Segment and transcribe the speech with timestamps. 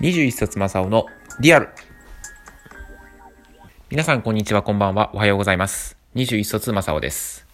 [0.00, 1.06] 21冊正雄の
[1.40, 1.70] リアル。
[3.88, 5.96] 皆さんこんにちは、こんばんは、おはようございます。
[6.16, 7.46] 21冊正雄です。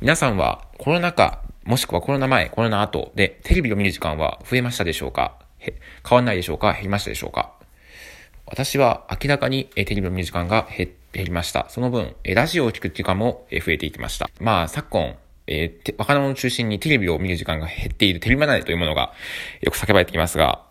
[0.00, 5.36] 皆さんはコロナ禍、もしくはコロナ前、コロナ後でテレビを見る時間は増えましたでしょうか？
[5.58, 5.76] 変
[6.16, 6.72] わんないでしょうか？
[6.72, 7.52] 減りましたでしょうか？
[8.46, 11.66] 私は明らかにテレビを見る時間が減りました。
[11.68, 14.30] その分、ラジオを聞く時間も増えていきました。
[14.40, 15.16] まあ、昨今、
[15.46, 19.12] えー、若者を中心にテレビを見る時間が減っているテレビ離れというものが
[19.60, 20.64] よく叫ばれてきますが、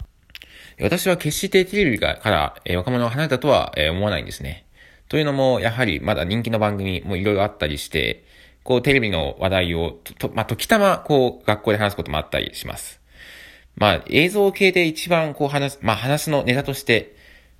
[0.81, 4.65] 私は決してテレビから、若者が離れたとは、思わないんですね。
[5.09, 8.23] というのも、やはりまだ人気の番組もいろいろあったりして、
[8.63, 13.01] こうテレビの話題を、と、まあ、時たま、こう、学校で話すこともあったりします。
[13.75, 17.15] まあ、映像系で一番こう話す、まあ、話のネタとして、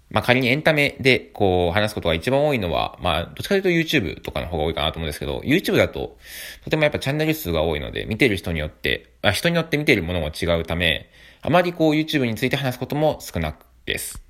[0.09, 6.17] まあ、仮にエンタメでこう話すことが一番多いのは、まあ、どっちかというと YouTube とかの方が多いかなと思うんですけど、YouTube だと、
[6.63, 11.09] とてもやっぱチャンネル数が多いので、見てる人によって、あ人によって見てるものも違うため、
[11.45, 14.23] あまりこう YouTube について話すことも少なくです。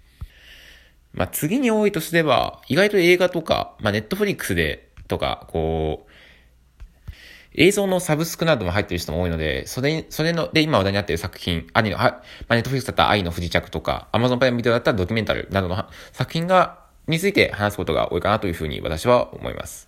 [1.13, 6.11] まあ、次に多いとすれば、意外と映画とか、まあ、Netflix で、とか、こう、
[7.53, 19.87] 映像のサブスクなども入ってる人も多いので、それ、それの、で、今話題になっている作品、アニの、は、まあ、ネットフリックスだったら愛の不時着とか、アマゾンプライムビデオだったらドキュメンタルなどの作品が、について話すことが多いかなというふうに私は思います。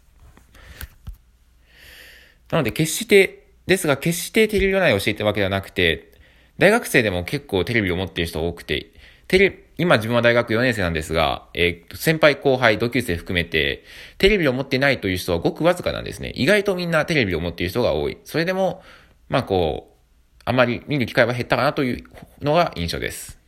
[2.51, 6.14] なので、決して、ですが、決してテレビ占いを教えてるわけではなくて、
[6.57, 8.91] 大学生でも結構テレビを持っている人多くて、
[9.27, 13.83] テレ、今自分は大学4年生なんですが、えー、先輩後輩、同級生含めて、
[14.17, 16.31] テレビを持ってないという人はごくわずかなんですね。
[16.35, 18.17] 意外とみんなテレビを持っている人が多い。
[18.23, 18.83] それでも、
[19.27, 19.95] まあこう、
[20.45, 22.03] あまり見る機会は減ったかなという
[22.41, 23.39] のが印象です。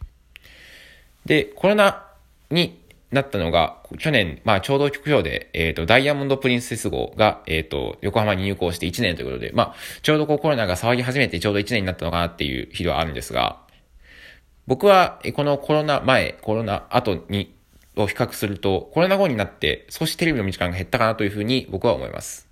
[1.25, 2.07] で、コロナ
[2.49, 13.61] になったのが、去年、まあちょうど局長で、えっ、ー、と、ダイヤモンドプリンセス号が、えっ、ー、と、横浜に入港して1年ということで、まあ、ちょうどこうコロナが騒ぎ始めてちょうど1年になったのかなっていう日ではあるんですが、
[14.67, 17.55] 僕は、このコロナ前、コロナ後に、
[17.95, 22.46] を比較すると、コロナ後になって少しテレビの時間が減ったかなというふうに僕は思います。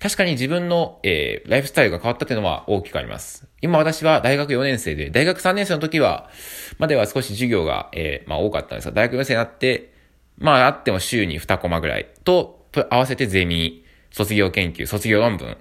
[0.00, 3.48] 確かに自分の、えー、ライフスタイルが変わったというのは大きくあります。
[3.60, 6.30] 今私は大学4年生で、大学3年生の時は、
[6.78, 9.92] までは少し授業が、えー、まあ多かったんですが、大学4年生になって、
[10.38, 15.56] まああっても週に2コマぐらいと、合わせてゼミ、卒業研究、卒業論文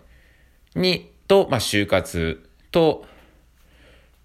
[0.76, 3.06] に、と、まあ就活と、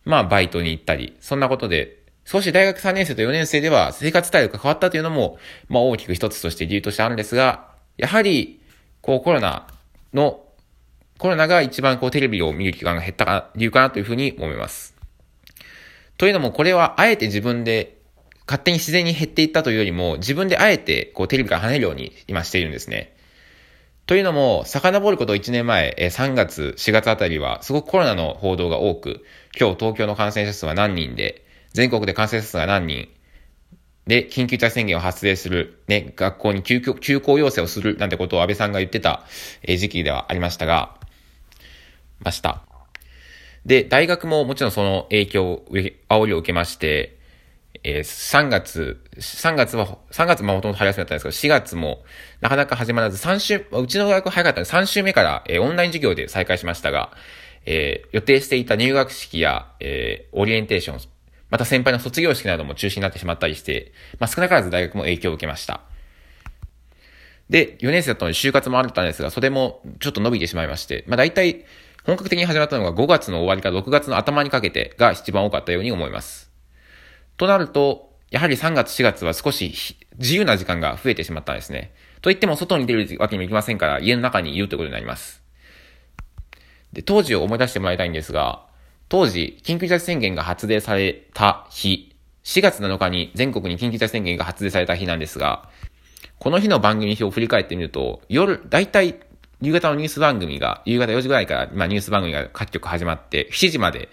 [0.05, 8.61] まあ、バイトに行ったり、そんなことで、少し大学3年生と4年生では生活スタイルが変わったというのも、まあ大きく一つとして理由としてあるんですが、やはり、
[9.01, 9.67] こうコロナ
[10.15, 10.45] の、
[11.19, 14.95] コロナが一番こうテレビを見る期間が減った理由かなというふうに思います。
[16.19, 17.99] というのもこれはあえて自分で
[18.47, 23.17] 勝手に自然に減っていったというよりも、自分であえてこうテレビから離れるように今しているんですね。
[24.07, 29.25] というのも、遡ること1年前、3月、4月あたりは、すごくコロナの報道が多く、
[29.59, 33.09] 今日東京の感染者数は何人で、全国で感染者数が何人、
[34.07, 39.25] で、緊急事態宣言を発令する、ね、学校に休休校要請をするなんてことを安倍さんが言ってた、
[39.67, 40.97] 時期ではありましたが、
[42.21, 42.63] ました。
[43.65, 45.67] で、大学ももちろんその影響を、
[46.09, 47.19] 煽りを受けまして、
[47.85, 52.05] えー、3月、3月は、3月もほとんど春休みだったんですけど、4月も
[52.41, 57.17] なかなか始まらず、3週、うちの大学早かったんで3週目から、えー、オンライン授業で再開しましたが、
[57.65, 61.01] えー、予定していた入学式や、えー、オリエンテーション、
[61.53, 65.83] また先輩の卒業式なども中止になってしまったりして、まあ、少なからず大学も影響を受けました。
[67.51, 71.67] で、4年生だったので就活もあったんですが、それもちょっと伸びてしまいまして、まあ、大体、
[72.05, 76.51] 本格的に始まったのが5月の終わりから6月の頭にかけてが一番多かったように思います。
[77.37, 79.75] となると、やはり3月4月は少し
[80.17, 81.93] 自由な時間が増えてしまったんですね。
[82.23, 85.43] と言っても外に出るわけにもいきませんから、家の中にいるということになります。
[86.95, 88.72] で、当時を思い出してもらいたいんですが、
[89.13, 95.69] 当時、緊急事態宣言が発令された日、4月7日に全国に緊急事態宣言が発令された日なんですが、
[96.39, 99.21] この日の番組表を振り返ってみると、夜、だいたい
[99.61, 104.09] 夕方のニュース番組が、夕方4時ぐらいから、まあ、ニュース番組が各局始まって、7時まで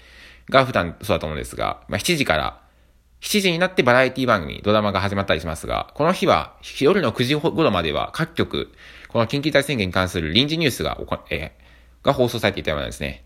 [0.49, 2.61] が普段そうだと思うんですが、まあ、7時から
[3.21, 8.73] 7時になってバラエティ番組、ドラマが始まったりしますが、この日は夜の9時頃までは各局、
[9.07, 10.97] この緊急事態宣言に関する臨時ニュースが、
[11.29, 13.23] えー、が放送されていたようなんですね。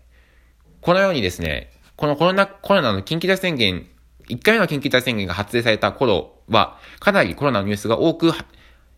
[0.84, 3.86] このようにですね、このコロナ、コロナの緊急事態宣言、
[4.28, 8.32] 1回目の緊急事態宣言が発令された頃は、かなりコロナのニュースが多く、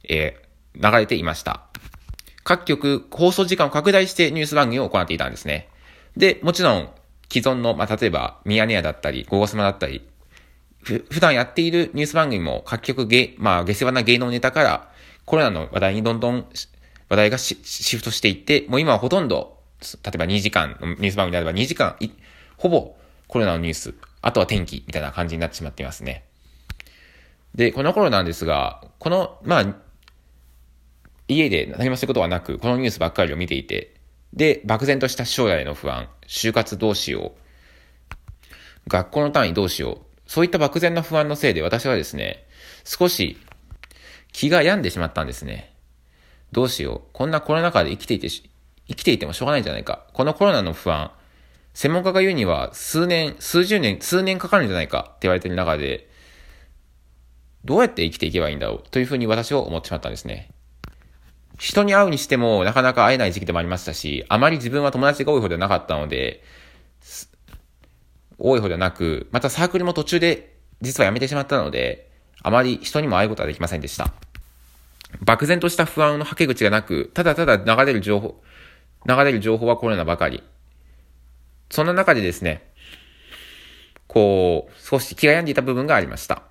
[0.09, 1.67] えー、流れていました。
[2.45, 5.69] 各局、放送時間を拡大してニュース番組を行っていたんですね。
[6.17, 6.91] で、もちろん、
[7.31, 10.07] 既存の、まあ、例えば、ミヤネ屋だったり、ゴゴスマだったり、
[10.85, 14.89] 普段やっているニュース番組も各局ゲ、まあ、下世話な芸能ネタから
[15.25, 16.47] コロナの話題にどんどん
[17.09, 17.57] 話題がシ
[17.97, 19.59] フトしていって、もう今はほとんど、
[20.05, 21.97] 例えば2時間ニュース番組であれば2時間、
[22.57, 22.97] ほぼ
[23.29, 26.25] コロナのニュース、あとは天気みたいな感じになってしまっていますね。
[27.55, 29.77] で、この頃なんですが、この、まあ、
[31.29, 33.95] 家で何もすることはなく、このニュースばっかりを見ていて、
[34.33, 42.45] で、漠然とした将来の不安、就活どうしよう、学校の単位どうしよう、そういった漠然な不安のせいで私はですね、
[42.85, 43.39] 少し
[44.33, 45.73] 気が病んでしまったんですね。
[46.53, 47.09] どうしよう。
[47.13, 48.43] こんなコロナ禍で生きていて生
[48.95, 50.07] きていてもしょうがないんじゃないか。
[50.13, 51.11] このコロナの不安、
[51.77, 56.09] 専門家が言うには数年、数十年、数年かかるんじゃないかって言われてる中で、
[57.67, 60.49] どうやって生きていけばいいんだろうというふうに私は思ってしまったんですね。
[61.59, 66.43] 人に会うにしてもなかなか会えない時期でもありましたし、あまり自分は友達が多い方ではなかったので、
[68.39, 72.11] 多い方ではなく、またサークルも途中で実は辞めてしまったので、
[72.43, 74.15] あまり人にも会うことはできませんでした。
[75.21, 78.43] 漠然とした不安のはけ口がなく、ただただ流れる情報、
[79.07, 80.43] 流れる情報はコロナばかり。
[81.71, 82.71] そんな中でですね、
[84.07, 86.43] こう、少し気が病んでいた部分がありました。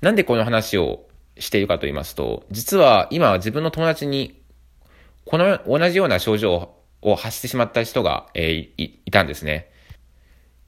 [0.00, 1.06] なんでこの話を
[1.38, 4.40] しているかと言いますと、実は今は自分の友達に、
[5.24, 9.70] この同じような症状を発してしまった人が、えー、いいたんですね。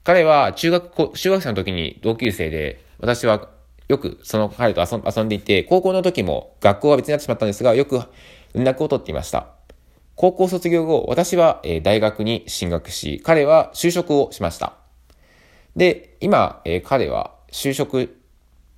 [0.03, 3.49] 彼は中学、中学生の時に同級生で、私は
[3.87, 8.01] よくその彼と遊んでいて、高校の時も学校は別になってしまったんですが、よく
[8.53, 9.54] 連絡を取っていました。
[10.15, 14.77] 高校卒業後、私は、大学に進学し、彼は就職をしました。
[15.75, 18.17] で、今、彼は就職、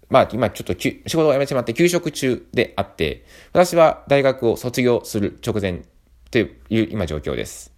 [0.10, 5.84] まあ今ちょっと仕事を辞めてしまって休職中であって、私は大学を卒業する直前
[6.32, 7.72] という今状況です。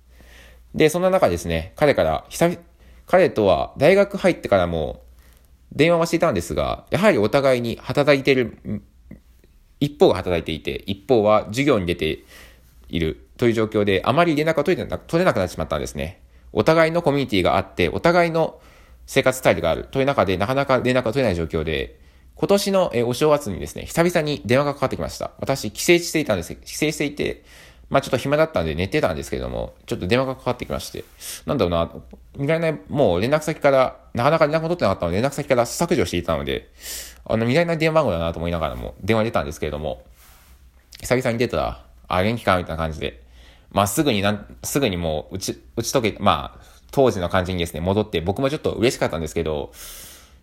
[0.74, 2.58] で、そんな中ですね、彼から久、
[3.08, 5.02] 彼とは大学入ってからも
[5.74, 8.84] 電話はしていたんですが、やはりお互いに働いている、
[9.82, 12.24] 一方が働いていて、一方は授業に出て
[12.90, 16.22] いるという状況で、あまり連絡が取れな取れなくなってしまったんですね。
[16.52, 18.60] お互いのコミュニティがあって、お互いの
[19.08, 21.98] 生活スタイルがあるという中で、なかなか連絡が取れない状況で、
[22.36, 25.32] 今年のお正月にですね、久々に電話がかかってきました。
[25.40, 26.54] 私、帰省していたんです。
[26.54, 27.44] 帰省していて、
[27.90, 31.06] まあちょっと暇だったんで寝てたんですけれども、ちょっと電話がかかってきまして、
[31.46, 31.92] なんだろうな、
[32.36, 36.70] 見られない、もう連絡先から、なかなか連絡が取ってなかったので、連絡先から削除していたので、
[37.26, 40.04] あの、見られない電話番号だなと思いながらも、電話に出たんですけれども、
[41.02, 43.22] 久々に出たら、あ、元気かみたいな感じで、
[43.72, 46.62] まあすぐになん、すぐにもう、打ち、打ち解け、まあ、
[46.92, 49.72] 当時の感じにですね、戻って、僕もちょっと嬉しかったんですけど、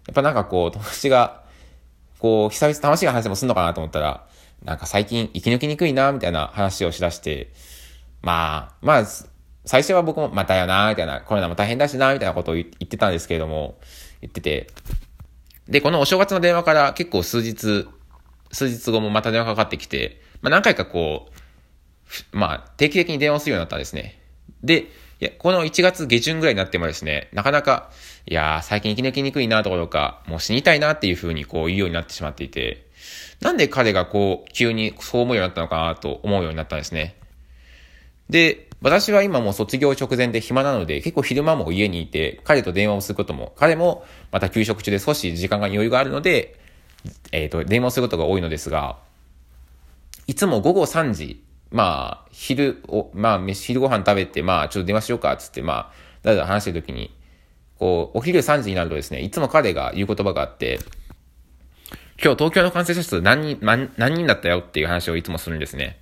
[0.07, 1.43] やっぱなんかこう、友達が、
[2.19, 4.27] こう、久々楽しい話もすんのかなと思ったら、
[4.65, 7.53] なんか最近生き抜きにくいな、みたいな話をしだして、
[8.23, 9.05] まあ、まあ、
[9.65, 13.79] 最初は僕もまたよな、みたいな、コロナも大変だしな、みたいなことを言ってたんですけれども、
[14.21, 14.69] 言ってて、
[15.69, 17.89] で、このお正月の電話から結構数日、
[18.53, 21.46] 数日後もまた電話かかってきて、まあ何回かこう、
[22.33, 24.19] まあ定期的に電話するようになったんですね。
[24.63, 24.87] で、
[25.19, 27.91] いや、この1月下旬ぐらいになってもですね、なかなか、
[28.27, 32.87] いやー、最近生き抜きにくいなとか、もう死にたいなっていう風にこう言うようになってしまっていて、
[33.41, 37.17] なんで彼がこう、急にそう思うようになったのかなと思うようになったんですね。
[38.29, 46.59] で、私は今もう卒業直前で暇なので、結構昼間も家にいて、彼と電話をすることも、彼もまた休職中で少し時間が余裕があるので、
[47.33, 48.99] えっ、ー、と、電話をすることが多いのですが、
[50.27, 51.43] いつも午後3時、
[51.77, 55.93] まあ、昼を、まあ、飯昼ご飯食べて、まあ、ちょっと電話しようか、つって、まあ、
[56.23, 57.15] だだ話してるときに、
[57.79, 60.81] こう、お昼3時になるとですね、いつも彼が言う言葉があって、
[62.23, 65.99] 今日東京の感染者数何人、何人だったよっていう話をいつもするんですね。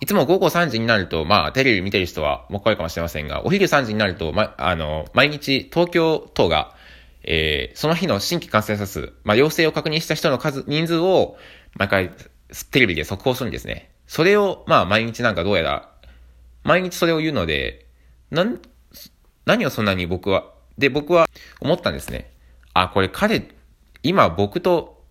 [0.00, 6.74] いつも午後3時になると、まあ、テレビ見てる人はもうかるかもしれませんが、お昼3時になると、ま、あの、毎日東京都が、
[7.22, 11.36] えー、その日の新規感染者数、まあ、陽性を確認した人の数、人数を、
[11.76, 12.10] 毎回、
[12.72, 13.90] テレビで速報するんですね。
[14.08, 15.92] それを、まあ、毎日なんかどうやら、
[16.64, 17.86] 毎日それを言うので、
[18.30, 18.60] なん、
[19.44, 21.28] 何をそんなに僕は、で、僕は
[21.60, 22.32] 思ったんですね。
[22.72, 23.48] あ、これ彼、
[24.02, 25.04] 今僕と、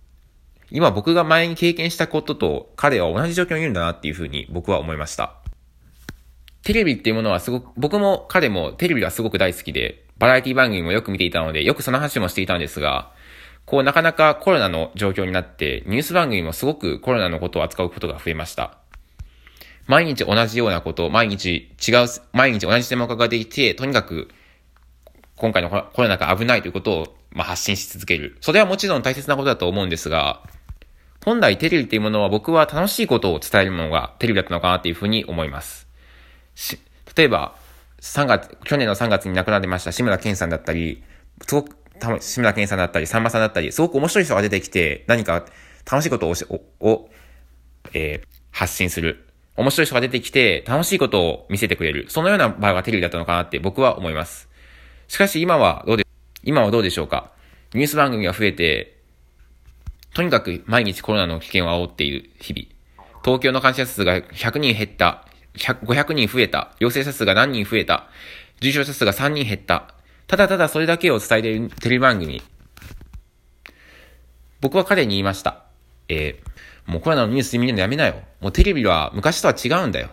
[0.72, 5.36] 今僕が前に経験したことと彼は同じ状況にいるんだなっていうふうに僕は思いました。
[6.64, 13.12] テレビっていうものはすごく、僕も彼もテレビがすごく大好きで、バラエティ番組もよく見ていたので、よくその話もしていたんですが、
[13.66, 18.78] こうなかなかコロナの状況になって、ニュース番組もすごくコロナのことを扱うことが増えました。
[19.88, 24.30] 毎日同じようなこと、毎日違う、毎日同じ専門家ができて、とにかく
[25.38, 28.38] 今回のコロナが危ないということを、まあ、発信し続ける。
[28.42, 30.42] それはもちろん大切なことだと思うんですが、
[31.24, 35.88] 本来テレビっていうものは僕は楽しいことを伝えるものがテレビだったのかなっていうふうに思います。
[36.56, 36.80] し、
[37.16, 37.56] 例えば、
[38.02, 41.04] 3月、去年の3月に亡くなりました志村けんさんだったり、
[41.48, 41.76] すごく、
[42.20, 45.46] 志村けんさんだったり、さんまさんだったり、すごく面白い人が出てきて、何か
[45.90, 47.10] 楽しいことをを、を
[47.94, 49.27] えー、発信する。
[49.58, 52.06] 面白い人が出てきて、楽しいことを見せてくれる。
[52.10, 54.48] そのような場がテレビだったのかなって僕は思います。
[55.08, 56.06] しかし今はどうで、
[56.44, 57.32] 今はどうでしょうか
[57.74, 58.98] ニュース番組が増えて、
[60.14, 62.68] とにかく毎日コロナの危険を煽っている日々。
[63.26, 65.26] 東京の感染者数が100人減った。
[65.56, 66.76] 500人増えた。
[66.80, 68.08] 陽性者数が何人増えた。
[68.62, 69.94] 重症者数が3人減った。
[70.28, 72.44] ただただそれだけを伝えているテレビ番組。
[74.62, 75.64] 僕は彼に言いました。
[76.10, 76.48] えー、
[76.88, 78.16] もうコロナのニュース見るのやめなよ。
[78.40, 80.10] もうテレビは昔とは違うんだよ。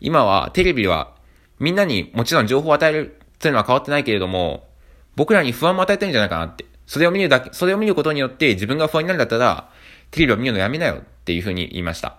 [0.00, 1.14] 今はテレビは
[1.58, 4.68] みんなにもちろん情報を与えるというのは変わってないけれども、
[5.16, 6.66] 僕らに不安も与えてるんじゃないかなって。
[6.86, 9.70] それを見るだけ、それを見ることによって自分が不安になるんだったら、
[10.10, 12.18] テレビを見るのやめなよっていうふうに言いました。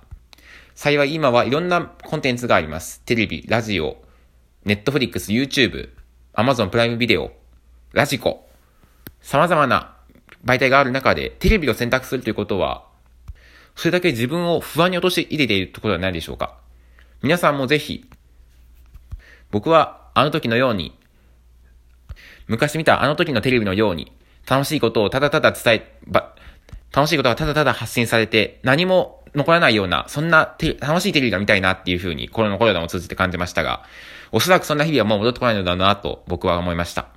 [0.74, 3.02] 幸い今はいろんなコンテンツがあります。
[3.02, 4.02] テレビ、ラジオ、
[4.66, 5.90] ネットフリックス、YouTube、
[6.34, 7.32] アマゾンプライムビデオ、
[7.92, 8.50] ラジコ、
[9.22, 9.96] 様々な
[10.44, 12.86] 媒体がある中で、テレビを選択するということは、
[13.76, 16.58] それだけ自分を不安に落とし入れているところではないでしょうか。
[17.22, 18.06] 皆さんもぜひ、
[19.52, 20.98] 僕はあの時のように、
[22.48, 24.12] 昔見たあの時のテレビのように、
[24.48, 26.36] 楽しいことをただただ伝え、ば、
[26.92, 33.84] 楽しいことがただただ発信されて、何も残らないような、そんな楽しいテレビが見たいなっていうふうに、コロナコロナを通じて感じましたが、
[34.32, 37.08] おそらくそんな日々はもう戻ってこないのだなと僕は思いました。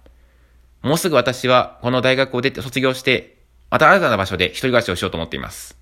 [0.82, 3.38] もうすぐ私はこの大学を出て卒業して、
[3.70, 5.76] また新たな場所で一人暮らしをしようと思っています。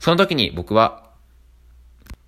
[0.00, 1.10] その時に僕は、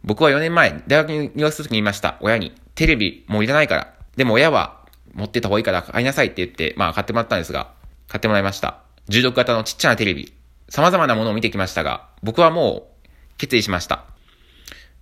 [0.04, 2.18] 僕は4年前、大学に入学する時に言いました。
[2.20, 3.94] 親に、テレビもういらないから。
[4.16, 4.78] でも親は、
[5.14, 7.72] 持ってた方がいいから買いなさいって言って、まあ買ってもらったんですが、
[8.08, 8.82] 買ってもらいました。
[9.08, 10.32] 重力型のちっちゃなテレビ。
[10.68, 13.08] 様々なものを見てきましたが、僕はもう
[13.38, 14.04] 決意しました。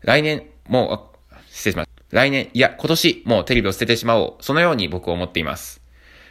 [0.01, 1.91] 来年、もう、失礼します。
[2.11, 4.45] 来年、いや、今年、もうテレビを捨ててしまおう。
[4.45, 5.81] そのように僕は思っています。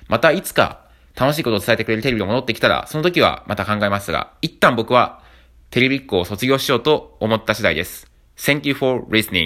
[0.08, 5.22] また、いつか、楽しいことを伝えてくれるテレビが戻ってきたら、その時はまた考えますが、一旦僕は、
[5.75, 8.10] テレビっ子を卒業しようと思った次第です。
[8.38, 9.44] Thank you for listening.